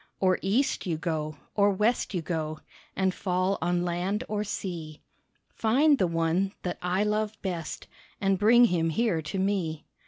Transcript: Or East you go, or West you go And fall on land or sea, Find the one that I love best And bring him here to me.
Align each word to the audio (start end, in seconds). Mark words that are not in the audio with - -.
Or 0.19 0.39
East 0.41 0.87
you 0.87 0.97
go, 0.97 1.37
or 1.53 1.69
West 1.69 2.15
you 2.15 2.23
go 2.23 2.61
And 2.95 3.13
fall 3.13 3.59
on 3.61 3.85
land 3.85 4.23
or 4.27 4.43
sea, 4.43 5.03
Find 5.53 5.99
the 5.99 6.07
one 6.07 6.53
that 6.63 6.79
I 6.81 7.03
love 7.03 7.39
best 7.43 7.85
And 8.19 8.39
bring 8.39 8.65
him 8.65 8.89
here 8.89 9.21
to 9.21 9.37
me. 9.37 9.85